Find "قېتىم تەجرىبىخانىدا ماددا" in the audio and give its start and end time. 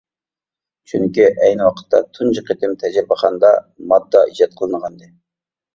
2.49-4.27